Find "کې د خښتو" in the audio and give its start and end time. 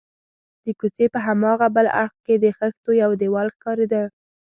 2.25-2.91